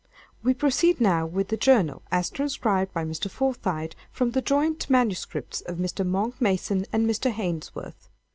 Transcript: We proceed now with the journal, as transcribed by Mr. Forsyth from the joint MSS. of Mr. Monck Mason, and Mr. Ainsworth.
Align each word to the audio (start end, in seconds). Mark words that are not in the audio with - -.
We 0.41 0.55
proceed 0.55 0.99
now 0.99 1.27
with 1.27 1.49
the 1.49 1.57
journal, 1.57 2.01
as 2.11 2.31
transcribed 2.31 2.91
by 2.91 3.05
Mr. 3.05 3.29
Forsyth 3.29 3.93
from 4.11 4.31
the 4.31 4.41
joint 4.41 4.89
MSS. 4.89 5.61
of 5.67 5.77
Mr. 5.77 6.03
Monck 6.03 6.41
Mason, 6.41 6.87
and 6.91 7.05
Mr. 7.07 7.29
Ainsworth. 7.37 8.09